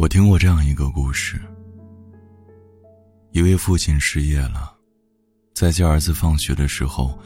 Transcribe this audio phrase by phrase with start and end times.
[0.00, 1.38] 我听过这样一个故事：
[3.32, 4.74] 一位父亲失业了，
[5.54, 7.18] 在接儿子放学的时候，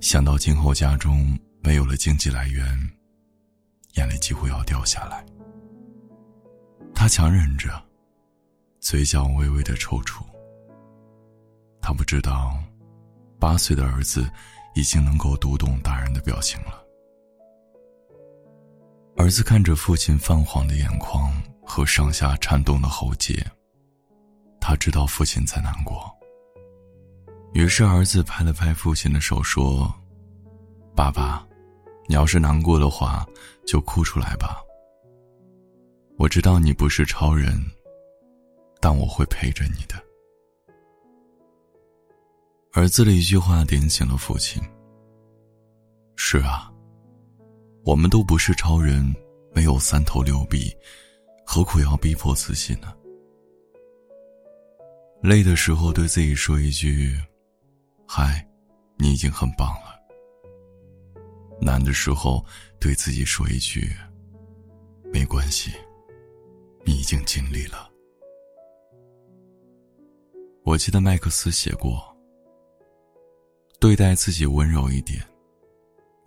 [0.00, 2.64] 想到今后家中没有了经济来源，
[3.96, 5.22] 眼泪几乎要掉下来。
[6.94, 7.70] 他强忍着，
[8.80, 10.24] 嘴角微微的抽搐。
[11.82, 12.58] 他不知道，
[13.38, 14.26] 八岁的儿子
[14.74, 16.82] 已经能够读懂大人的表情了。
[19.18, 21.30] 儿子看着父亲泛黄的眼眶。
[21.72, 23.42] 和上下颤动的喉结。
[24.60, 26.04] 他知道父亲在难过。
[27.54, 29.90] 于是儿子拍了拍父亲的手，说
[30.94, 31.42] ：“爸爸，
[32.06, 33.26] 你要是难过的话，
[33.66, 34.58] 就哭出来吧。
[36.18, 37.58] 我知道你不是超人，
[38.78, 39.94] 但我会陪着你的。”
[42.74, 44.62] 儿子的一句话点醒了父亲。
[46.16, 46.70] 是啊，
[47.82, 49.10] 我们都不是超人，
[49.54, 50.70] 没有三头六臂。
[51.44, 52.94] 何苦要逼迫自己呢？
[55.22, 57.16] 累的时候对自己说一句
[58.08, 58.44] ：“嗨，
[58.96, 59.92] 你已经很棒了。”
[61.60, 62.44] 难的时候
[62.80, 63.92] 对自己说一句
[65.12, 65.70] ：“没关系，
[66.84, 67.88] 你已经尽力了。”
[70.64, 72.02] 我记得麦克斯写过
[73.78, 75.22] ：“对待自己温柔一点，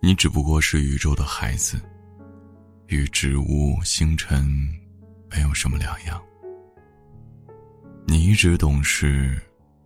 [0.00, 1.78] 你只不过是宇宙的孩子，
[2.86, 4.46] 与植物、星辰。”
[5.36, 6.22] 没有什么两样。
[8.06, 9.38] 你一直懂事，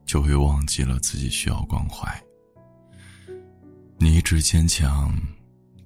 [0.07, 2.09] 就会忘记了自己需要关怀；
[3.99, 5.13] 你一直坚强，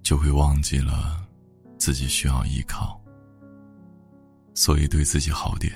[0.03, 1.27] 就会忘记了
[1.79, 3.01] 自己需要依靠。
[4.55, 5.73] 所以对自己好点，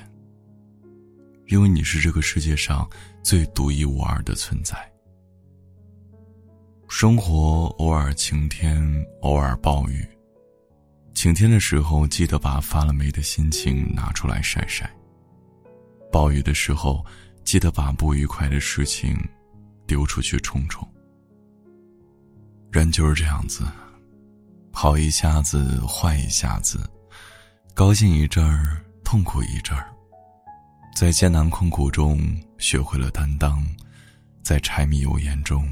[1.46, 2.86] 因为你是这个世界上
[3.22, 4.76] 最独一无二的存在。
[6.90, 8.78] 生活偶尔晴天，
[9.22, 10.06] 偶尔暴雨。
[11.18, 14.86] 晴天的时候，记得把发了霉的心情拿出来晒晒；
[16.12, 17.04] 暴雨的时候，
[17.42, 19.18] 记得把不愉快的事情
[19.84, 20.88] 丢出去冲冲。
[22.70, 23.64] 人就是这样子，
[24.72, 26.88] 好一下子，坏一下子，
[27.74, 29.92] 高兴一阵儿，痛苦一阵儿，
[30.94, 32.20] 在艰难困苦中
[32.58, 33.66] 学会了担当，
[34.44, 35.68] 在柴米油盐中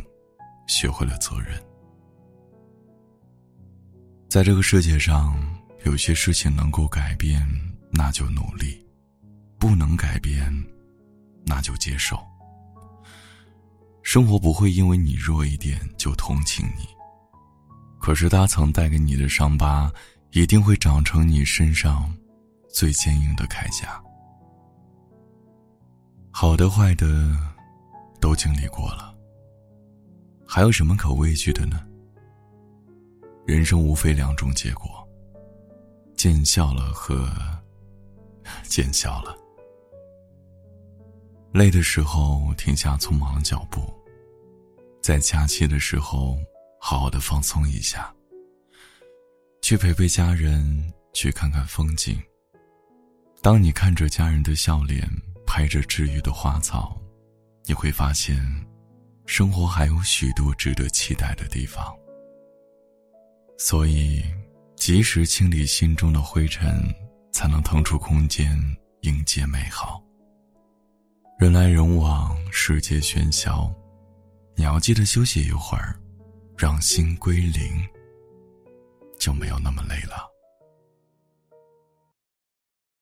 [0.66, 1.56] 学会了责任。
[4.28, 5.34] 在这个世界上，
[5.84, 7.46] 有些事情能够改变，
[7.90, 8.76] 那就努力；
[9.58, 10.52] 不能改变，
[11.44, 12.18] 那就接受。
[14.02, 16.86] 生活不会因为你弱一点就同情你，
[17.98, 19.90] 可是它曾带给你的伤疤，
[20.32, 22.12] 一定会长成你身上
[22.68, 24.02] 最坚硬的铠甲。
[26.30, 27.06] 好的、坏的，
[28.20, 29.14] 都经历过了，
[30.46, 31.80] 还有什么可畏惧的呢？
[33.46, 35.08] 人生无非两种结果：
[36.16, 37.30] 见笑了和
[38.68, 39.36] 见笑了。
[41.52, 43.94] 累的时候停下匆忙的脚步，
[45.00, 46.36] 在假期的时候
[46.80, 48.12] 好好的放松一下，
[49.62, 52.20] 去陪陪家人，去看看风景。
[53.42, 55.08] 当你看着家人的笑脸，
[55.46, 57.00] 拍着治愈的花草，
[57.64, 58.36] 你会发现，
[59.24, 61.96] 生活还有许多值得期待的地方。
[63.58, 64.22] 所以，
[64.76, 66.94] 及时清理心中的灰尘，
[67.32, 68.56] 才能腾出空间
[69.00, 70.02] 迎接美好。
[71.38, 73.72] 人来人往，世界喧嚣，
[74.54, 75.98] 你要记得休息一会儿，
[76.56, 77.82] 让心归零，
[79.18, 80.35] 就没有那么累了。